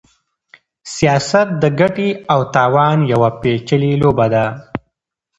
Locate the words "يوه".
3.11-3.29